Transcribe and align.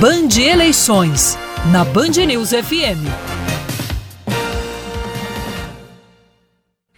Band 0.00 0.40
Eleições, 0.40 1.36
na 1.70 1.84
Band 1.84 2.24
News 2.26 2.52
FM. 2.52 3.04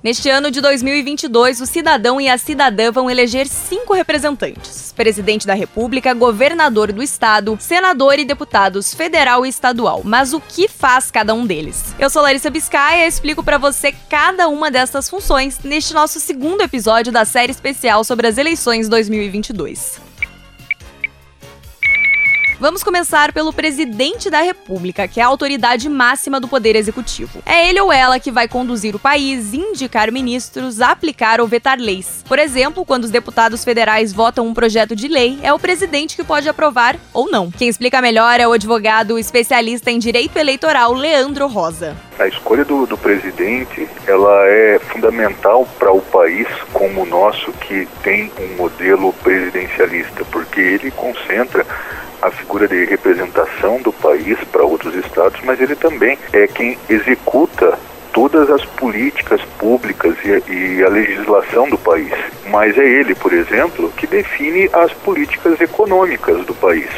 Neste 0.00 0.30
ano 0.30 0.48
de 0.48 0.60
2022, 0.60 1.60
o 1.60 1.66
cidadão 1.66 2.20
e 2.20 2.28
a 2.28 2.38
cidadã 2.38 2.92
vão 2.92 3.10
eleger 3.10 3.48
cinco 3.48 3.94
representantes: 3.94 4.92
presidente 4.92 5.44
da 5.44 5.54
República, 5.54 6.14
governador 6.14 6.92
do 6.92 7.02
estado, 7.02 7.58
senador 7.58 8.16
e 8.20 8.24
deputados 8.24 8.94
federal 8.94 9.44
e 9.44 9.48
estadual. 9.48 10.02
Mas 10.04 10.32
o 10.32 10.40
que 10.40 10.68
faz 10.68 11.10
cada 11.10 11.34
um 11.34 11.44
deles? 11.44 11.96
Eu 11.98 12.08
sou 12.08 12.22
Larissa 12.22 12.48
Biscaia 12.48 13.06
e 13.06 13.08
explico 13.08 13.42
para 13.42 13.58
você 13.58 13.92
cada 14.08 14.46
uma 14.46 14.70
dessas 14.70 15.10
funções 15.10 15.58
neste 15.64 15.92
nosso 15.92 16.20
segundo 16.20 16.60
episódio 16.60 17.12
da 17.12 17.24
série 17.24 17.50
especial 17.50 18.04
sobre 18.04 18.28
as 18.28 18.38
eleições 18.38 18.88
2022. 18.88 20.13
Vamos 22.64 22.82
começar 22.82 23.30
pelo 23.30 23.52
presidente 23.52 24.30
da 24.30 24.40
República, 24.40 25.06
que 25.06 25.20
é 25.20 25.22
a 25.22 25.26
autoridade 25.26 25.86
máxima 25.86 26.40
do 26.40 26.48
Poder 26.48 26.74
Executivo. 26.74 27.42
É 27.44 27.68
ele 27.68 27.78
ou 27.78 27.92
ela 27.92 28.18
que 28.18 28.30
vai 28.30 28.48
conduzir 28.48 28.96
o 28.96 28.98
país, 28.98 29.52
indicar 29.52 30.10
ministros, 30.10 30.80
aplicar 30.80 31.42
ou 31.42 31.46
vetar 31.46 31.78
leis. 31.78 32.24
Por 32.26 32.38
exemplo, 32.38 32.82
quando 32.82 33.04
os 33.04 33.10
deputados 33.10 33.62
federais 33.62 34.14
votam 34.14 34.46
um 34.46 34.54
projeto 34.54 34.96
de 34.96 35.08
lei, 35.08 35.38
é 35.42 35.52
o 35.52 35.58
presidente 35.58 36.16
que 36.16 36.24
pode 36.24 36.48
aprovar 36.48 36.98
ou 37.12 37.30
não. 37.30 37.50
Quem 37.50 37.68
explica 37.68 38.00
melhor 38.00 38.40
é 38.40 38.48
o 38.48 38.52
advogado 38.52 39.18
especialista 39.18 39.90
em 39.90 39.98
direito 39.98 40.38
eleitoral, 40.38 40.94
Leandro 40.94 41.46
Rosa. 41.46 41.94
A 42.18 42.28
escolha 42.28 42.64
do, 42.64 42.86
do 42.86 42.96
presidente 42.96 43.88
ela 44.06 44.46
é 44.46 44.78
fundamental 44.78 45.66
para 45.78 45.92
o 45.92 46.00
país 46.00 46.46
como 46.72 47.02
o 47.02 47.06
nosso, 47.06 47.52
que 47.52 47.88
tem 48.02 48.30
um 48.38 48.56
modelo 48.56 49.12
presidencialista, 49.14 50.24
porque 50.30 50.60
ele 50.60 50.90
concentra 50.92 51.66
a 52.22 52.30
figura 52.30 52.68
de 52.68 52.84
representação 52.84 53.82
do 53.82 53.92
país 53.92 54.38
para 54.50 54.64
outros 54.64 54.94
estados, 54.94 55.40
mas 55.42 55.60
ele 55.60 55.74
também 55.74 56.16
é 56.32 56.46
quem 56.46 56.78
executa 56.88 57.78
todas 58.12 58.48
as 58.48 58.64
políticas 58.64 59.42
públicas 59.58 60.14
e, 60.24 60.52
e, 60.52 60.84
a 60.84 60.88
legislação 60.88 61.68
do 61.68 61.76
país. 61.76 62.12
Mas 62.46 62.78
é 62.78 62.86
ele, 62.86 63.14
por 63.14 63.32
exemplo, 63.32 63.92
que 63.96 64.06
define 64.06 64.70
as 64.72 64.92
políticas 64.92 65.60
econômicas 65.60 66.46
do 66.46 66.54
país. 66.54 66.88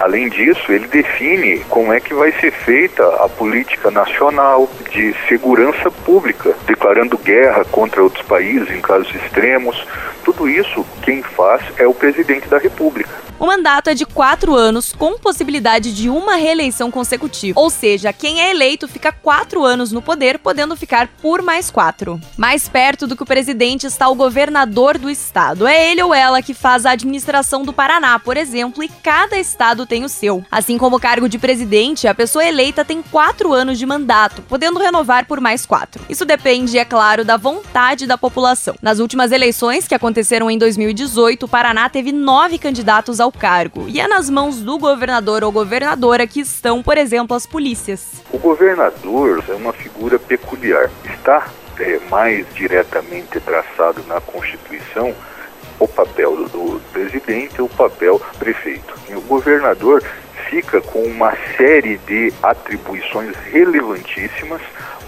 Além 0.00 0.30
disso, 0.30 0.72
ele 0.72 0.88
define 0.88 1.58
como 1.68 1.92
é 1.92 2.00
que 2.00 2.14
vai 2.14 2.32
ser 2.32 2.50
feita 2.50 3.04
a 3.22 3.28
política 3.28 3.90
nacional 3.90 4.66
de 4.90 5.14
segurança 5.28 5.90
pública, 5.90 6.54
declarando 6.66 7.18
guerra 7.18 7.66
contra 7.66 8.02
outros 8.02 8.24
países 8.26 8.70
em 8.70 8.80
casos 8.80 9.14
extremos. 9.14 9.86
Tudo 10.30 10.48
isso 10.48 10.86
quem 11.02 11.24
faz 11.24 11.60
é 11.76 11.88
o 11.88 11.92
presidente 11.92 12.46
da 12.46 12.56
República. 12.56 13.10
O 13.40 13.46
mandato 13.46 13.88
é 13.88 13.94
de 13.94 14.04
quatro 14.04 14.54
anos, 14.54 14.92
com 14.92 15.18
possibilidade 15.18 15.94
de 15.94 16.10
uma 16.10 16.34
reeleição 16.34 16.90
consecutiva. 16.90 17.58
Ou 17.58 17.70
seja, 17.70 18.12
quem 18.12 18.38
é 18.38 18.50
eleito 18.50 18.86
fica 18.86 19.10
quatro 19.10 19.64
anos 19.64 19.90
no 19.90 20.02
poder, 20.02 20.38
podendo 20.38 20.76
ficar 20.76 21.08
por 21.22 21.40
mais 21.40 21.70
quatro. 21.70 22.20
Mais 22.36 22.68
perto 22.68 23.06
do 23.06 23.16
que 23.16 23.22
o 23.22 23.26
presidente 23.26 23.86
está 23.86 24.10
o 24.10 24.14
governador 24.14 24.98
do 24.98 25.08
estado. 25.08 25.66
É 25.66 25.90
ele 25.90 26.02
ou 26.02 26.12
ela 26.12 26.42
que 26.42 26.52
faz 26.52 26.84
a 26.84 26.90
administração 26.90 27.62
do 27.62 27.72
Paraná, 27.72 28.18
por 28.18 28.36
exemplo, 28.36 28.84
e 28.84 28.88
cada 29.02 29.38
estado 29.38 29.86
tem 29.86 30.04
o 30.04 30.08
seu. 30.08 30.44
Assim 30.50 30.76
como 30.76 30.96
o 30.96 31.00
cargo 31.00 31.26
de 31.26 31.38
presidente, 31.38 32.06
a 32.06 32.14
pessoa 32.14 32.44
eleita 32.44 32.84
tem 32.84 33.00
quatro 33.00 33.54
anos 33.54 33.78
de 33.78 33.86
mandato, 33.86 34.42
podendo 34.42 34.78
renovar 34.78 35.24
por 35.24 35.40
mais 35.40 35.64
quatro. 35.64 36.04
Isso 36.10 36.26
depende, 36.26 36.76
é 36.76 36.84
claro, 36.84 37.24
da 37.24 37.38
vontade 37.38 38.06
da 38.06 38.18
população. 38.18 38.74
Nas 38.82 38.98
últimas 38.98 39.32
eleições, 39.32 39.88
que 39.88 39.94
aconteceram 39.94 40.19
em 40.50 40.58
2018, 40.58 41.44
o 41.44 41.48
Paraná 41.48 41.88
teve 41.88 42.12
nove 42.12 42.58
candidatos 42.58 43.20
ao 43.20 43.32
cargo. 43.32 43.86
E 43.88 44.00
é 44.00 44.06
nas 44.06 44.28
mãos 44.28 44.60
do 44.60 44.78
governador 44.78 45.42
ou 45.42 45.50
governadora 45.50 46.26
que 46.26 46.40
estão, 46.40 46.82
por 46.82 46.98
exemplo, 46.98 47.36
as 47.36 47.46
polícias. 47.46 48.22
O 48.32 48.38
governador 48.38 49.42
é 49.48 49.54
uma 49.54 49.72
figura 49.72 50.18
peculiar. 50.18 50.90
Está 51.04 51.48
é, 51.78 51.98
mais 52.10 52.46
diretamente 52.54 53.40
traçado 53.40 54.02
na 54.06 54.20
Constituição 54.20 55.14
o 55.78 55.88
papel 55.88 56.36
do 56.48 56.80
presidente 56.92 57.56
e 57.58 57.62
o 57.62 57.68
papel 57.68 58.18
do 58.18 58.38
prefeito. 58.38 58.94
E 59.08 59.14
o 59.14 59.20
governador 59.22 60.04
fica 60.50 60.80
com 60.80 61.02
uma 61.02 61.32
série 61.56 61.96
de 62.06 62.32
atribuições 62.42 63.34
relevantíssimas, 63.50 64.60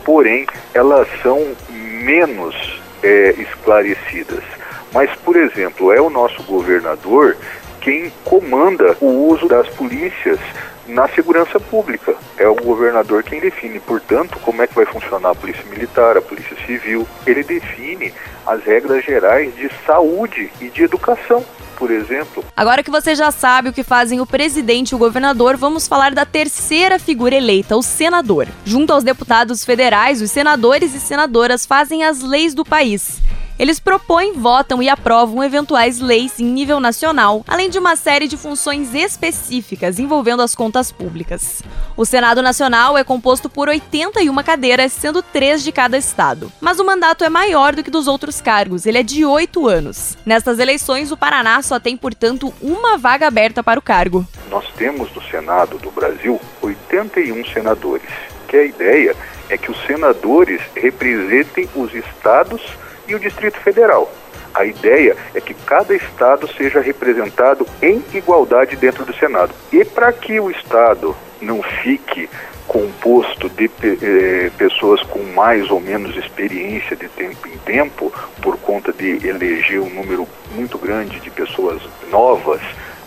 porém 0.05 0.47
elas 0.73 1.07
são 1.23 1.55
menos 1.69 2.81
é, 3.03 3.35
esclarecidas. 3.39 4.43
Mas, 4.93 5.11
por 5.17 5.37
exemplo, 5.37 5.93
é 5.93 6.01
o 6.01 6.11
nosso 6.11 6.43
governador 6.43 7.37
quem 7.81 8.13
comanda 8.25 8.97
o 9.01 9.29
uso 9.29 9.49
das 9.49 9.69
polícias 9.69 10.39
na 10.87 11.09
segurança 11.09 11.59
pública. 11.59 12.15
É 12.37 12.47
o 12.49 12.55
governador 12.55 13.23
quem 13.23 13.41
define, 13.41 13.81
portanto, 13.81 14.39
como 14.41 14.63
é 14.63 14.67
que 14.67 14.75
vai 14.75 14.87
funcionar 14.87 15.31
a 15.31 15.35
polícia 15.35 15.65
militar, 15.69 16.17
a 16.17 16.23
polícia 16.23 16.57
civil. 16.65 17.07
Ele 17.27 17.43
define 17.43 18.13
as 18.47 18.63
regras 18.63 19.05
gerais 19.05 19.55
de 19.57 19.69
saúde 19.87 20.51
e 20.61 20.69
de 20.69 20.83
educação. 20.83 21.45
Por 21.77 21.91
exemplo. 21.91 22.45
Agora 22.57 22.81
que 22.81 22.93
você 22.93 23.13
já 23.13 23.33
sabe 23.33 23.71
o 23.71 23.73
que 23.73 23.83
fazem 23.83 24.21
o 24.21 24.27
presidente 24.27 24.91
e 24.91 24.95
o 24.95 24.99
governador, 24.99 25.57
vamos 25.57 25.89
falar 25.89 26.15
da 26.15 26.25
terceira 26.25 26.97
figura 26.97 27.35
eleita, 27.35 27.77
o 27.77 27.83
senador. 27.83 28.47
Junto 28.65 28.93
aos 28.93 29.03
deputados 29.03 29.65
federais, 29.65 30.23
os 30.23 30.31
senadores 30.31 30.95
e 30.95 31.01
senadoras 31.01 31.67
fazem 31.67 32.05
as 32.05 32.23
leis 32.23 32.55
do 32.55 32.65
país. 32.65 33.21
Eles 33.59 33.79
propõem, 33.79 34.33
votam 34.33 34.83
e 34.83 34.89
aprovam 34.89 35.45
eventuais 35.45 36.01
leis 36.01 36.41
em 36.41 36.45
nível 36.45 36.81
nacional, 36.81 37.45
além 37.47 37.69
de 37.69 37.79
uma 37.79 37.97
série 37.97 38.27
de 38.27 38.37
funções 38.37 38.95
específicas 38.95 39.99
envolvendo 39.99 40.43
as 40.43 40.55
contas 40.55 40.91
públicas. 40.91 41.63
O 41.97 42.05
Senado 42.05 42.43
Nacional 42.43 42.97
é 42.97 43.05
composto 43.05 43.49
por 43.49 43.69
81 43.69 44.35
cadeiras, 44.43 44.93
sendo 44.93 45.23
três 45.23 45.63
de 45.63 45.71
cada 45.71 45.99
estado. 45.99 46.51
Mas 46.61 46.81
o 46.81 46.85
mandato 46.85 47.25
é 47.25 47.29
maior 47.29 47.75
do 47.75 47.85
que 47.85 47.91
dos 47.91 48.09
outros 48.09 48.41
cargos, 48.41 48.87
ele 48.87 48.99
é 48.99 49.03
de 49.03 49.25
oito 49.25 49.69
anos. 49.69 50.17
Nestas 50.25 50.59
eleições, 50.59 51.13
o 51.13 51.17
Paraná 51.17 51.61
só 51.63 51.79
tem, 51.79 51.97
portanto, 51.97 52.53
uma 52.61 52.97
vaga 52.97 53.27
aberta 53.27 53.63
para 53.63 53.79
o 53.79 53.83
cargo. 53.83 54.27
Nós 54.51 54.67
temos 54.77 55.15
no 55.15 55.23
Senado 55.23 55.79
do 55.79 55.91
Brasil 55.91 56.41
81 56.61 57.45
senadores, 57.53 58.09
que 58.49 58.57
a 58.57 58.65
ideia 58.65 59.15
é 59.49 59.59
que 59.59 59.71
os 59.71 59.87
senadores 59.87 60.61
representem 60.75 61.69
os 61.75 61.95
estados 61.95 62.63
e 63.07 63.15
o 63.15 63.19
Distrito 63.19 63.59
Federal. 63.61 64.11
A 64.55 64.65
ideia 64.65 65.17
é 65.35 65.41
que 65.41 65.55
cada 65.55 65.95
estado 65.95 66.47
seja 66.47 66.81
representado 66.81 67.67
em 67.81 68.03
igualdade 68.13 68.77
dentro 68.77 69.05
do 69.05 69.15
Senado. 69.15 69.55
E 69.73 69.85
para 69.85 70.13
que 70.13 70.39
o 70.39 70.51
estado 70.51 71.17
não 71.41 71.63
fique 71.63 72.29
composto 72.69 73.49
de 73.49 73.71
eh, 73.83 74.51
pessoas 74.57 75.03
com 75.03 75.21
mais 75.35 75.71
ou 75.71 75.81
menos 75.81 76.17
experiência 76.17 76.95
de 76.95 77.09
tempo 77.09 77.49
em 77.49 77.59
tempo, 77.59 78.13
por 78.41 78.57
conta 78.59 78.93
de 78.93 79.27
eleger 79.27 79.81
um 79.81 79.91
número 79.91 80.29
muito 80.55 80.79
grande 80.79 81.19
de 81.21 81.31
pessoas 81.31 81.83
novas, 82.11 82.61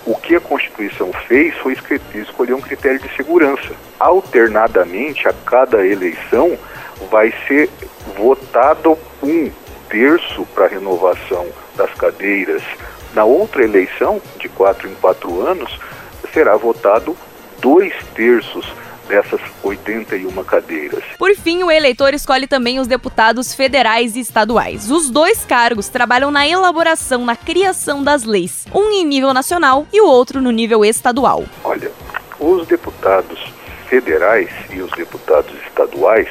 o 0.06 0.16
que 0.16 0.36
a 0.36 0.40
Constituição 0.40 1.12
fez 1.28 1.56
foi 1.58 1.76
escolher 2.14 2.54
um 2.54 2.62
critério 2.62 3.00
de 3.00 3.16
segurança. 3.16 3.72
Alternadamente, 4.00 5.28
a 5.28 5.34
cada 5.34 5.86
eleição 5.86 6.58
vai 7.10 7.34
ser 7.48 7.70
votado 8.16 8.98
um 9.24 9.50
terço 9.96 10.46
para 10.54 10.68
renovação 10.68 11.48
das 11.78 11.90
cadeiras. 11.94 12.62
Na 13.14 13.24
outra 13.24 13.64
eleição, 13.64 14.22
de 14.38 14.50
quatro 14.50 14.90
em 14.90 14.96
quatro 14.96 15.40
anos, 15.40 15.80
será 16.34 16.58
votado 16.58 17.16
dois 17.62 17.94
terços 18.14 18.66
dessas 19.08 19.40
81 19.64 20.44
cadeiras. 20.44 21.02
Por 21.18 21.34
fim, 21.36 21.64
o 21.64 21.72
eleitor 21.72 22.14
escolhe 22.14 22.46
também 22.46 22.78
os 22.78 22.88
deputados 22.88 23.56
federais 23.56 24.18
e 24.18 24.20
estaduais. 24.20 24.92
Os 24.92 25.10
dois 25.10 25.46
cargos 25.46 25.88
trabalham 25.88 26.30
na 26.30 26.46
elaboração, 26.46 27.24
na 27.24 27.38
criação 27.38 28.04
das 28.04 28.26
leis, 28.26 28.66
um 28.74 28.92
em 28.92 29.06
nível 29.06 29.34
nacional 29.34 29.88
e 29.94 30.02
o 30.02 30.08
outro 30.08 30.42
no 30.42 30.52
nível 30.52 30.84
estadual. 30.84 31.46
Olha, 31.64 31.90
os 32.38 32.68
deputados 32.68 33.40
federais 33.88 34.50
e 34.72 34.82
os 34.82 34.92
deputados 34.92 35.54
estaduais 35.66 36.28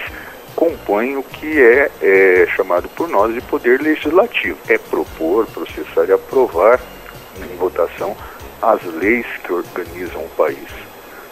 compõem 0.54 1.16
o 1.16 1.22
que 1.22 1.60
é, 1.60 1.90
é, 2.00 2.46
chamado 2.54 2.88
por 2.90 3.08
nós 3.08 3.34
de 3.34 3.40
poder 3.42 3.80
legislativo. 3.80 4.58
É 4.68 4.78
propor, 4.78 5.46
processar 5.46 6.06
e 6.08 6.12
aprovar 6.12 6.80
em 7.38 7.56
votação 7.56 8.16
as 8.62 8.82
leis 8.84 9.26
que 9.42 9.52
organizam 9.52 10.22
o 10.22 10.28
país. 10.30 10.68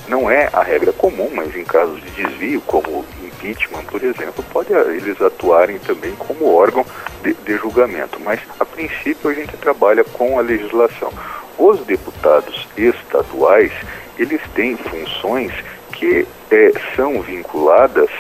Não 0.09 0.31
é 0.31 0.49
a 0.53 0.63
regra 0.63 0.93
comum, 0.93 1.31
mas 1.33 1.57
em 1.57 1.65
casos 1.65 2.03
de 2.03 2.11
desvio, 2.11 2.61
como 2.63 3.05
impeachment, 3.23 3.85
por 3.85 4.03
exemplo, 4.03 4.45
pode 4.53 4.73
eles 4.73 5.21
atuarem 5.23 5.79
também 5.79 6.15
como 6.17 6.53
órgão 6.53 6.85
de, 7.23 7.33
de 7.35 7.57
julgamento. 7.57 8.19
Mas, 8.21 8.41
a 8.59 8.65
princípio, 8.65 9.31
a 9.31 9.35
gente 9.35 9.57
trabalha 9.57 10.05
com 10.05 10.39
a 10.39 10.43
legislação. 10.43 11.13
Os 11.57 11.81
deputados 11.81 12.69
estaduais, 12.77 13.73
eles 14.19 14.41
têm 14.55 14.77
funções 14.77 15.53
que 15.93 16.27
é, 16.51 16.73
são 16.97 17.23
vinculadas 17.23 18.11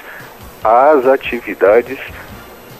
às 0.62 1.06
atividades 1.06 1.98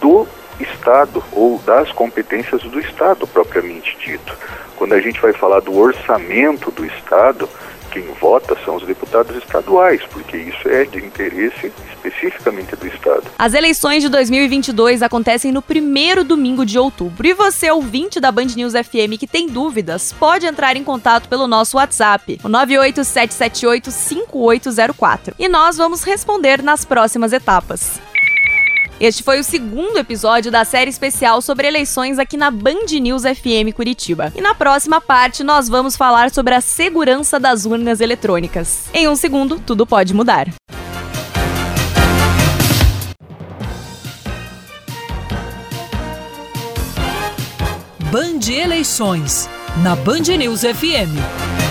do 0.01 0.27
Estado 0.61 1.23
ou 1.33 1.59
das 1.59 1.91
competências 1.93 2.63
do 2.63 2.79
Estado 2.81 3.27
propriamente 3.27 3.97
dito. 3.99 4.37
Quando 4.77 4.95
a 4.95 5.01
gente 5.01 5.21
vai 5.21 5.33
falar 5.33 5.61
do 5.61 5.77
orçamento 5.77 6.71
do 6.71 6.85
Estado, 6.85 7.49
quem 7.93 8.03
vota 8.21 8.57
são 8.65 8.75
os 8.77 8.87
deputados 8.87 9.37
estaduais, 9.37 10.01
porque 10.11 10.37
isso 10.37 10.69
é 10.69 10.85
de 10.87 10.99
interesse 10.99 11.71
especificamente 11.93 12.75
do 12.75 12.87
Estado. 12.87 13.25
As 13.39 13.53
eleições 13.53 14.03
de 14.03 14.09
2022 14.09 15.03
acontecem 15.03 15.53
no 15.53 15.61
primeiro 15.61 16.25
domingo 16.25 16.65
de 16.65 16.79
outubro. 16.79 17.27
E 17.27 17.35
você, 17.35 17.71
ouvinte 17.71 18.19
da 18.19 18.33
Band 18.33 18.47
News 18.57 18.73
FM 18.73 19.19
que 19.21 19.27
tem 19.27 19.47
dúvidas, 19.47 20.11
pode 20.13 20.47
entrar 20.47 20.75
em 20.77 20.83
contato 20.83 21.29
pelo 21.29 21.47
nosso 21.47 21.77
WhatsApp, 21.77 22.41
o 22.43 22.49
987785804. 22.49 25.35
E 25.39 25.47
nós 25.49 25.77
vamos 25.77 26.03
responder 26.03 26.63
nas 26.63 26.87
próximas 26.87 27.35
etapas. 27.35 28.01
Este 29.03 29.21
foi 29.21 29.41
o 29.41 29.43
segundo 29.43 29.99
episódio 29.99 30.49
da 30.49 30.65
série 30.65 30.89
especial 30.89 31.43
sobre 31.43 31.67
eleições 31.67 32.21
aqui 32.21 32.37
na 32.37 32.53
Band 32.53 32.87
News 33.01 33.25
FM 33.25 33.75
Curitiba. 33.75 34.33
E 34.33 34.41
na 34.41 34.55
próxima 34.55 35.01
parte 35.01 35.43
nós 35.43 35.69
vamos 35.69 35.97
falar 35.97 36.31
sobre 36.31 36.55
a 36.55 36.61
segurança 36.61 37.41
das 37.41 37.67
urnas 37.67 38.01
eletrônicas. 38.01 38.85
Em 38.95 39.09
um 39.09 39.17
segundo, 39.17 39.59
tudo 39.59 39.85
pode 39.85 40.15
mudar. 40.15 40.47
Band 48.09 48.53
Eleições, 48.53 49.51
na 49.83 49.97
Band 49.97 50.37
News 50.39 50.61
FM. 50.61 51.62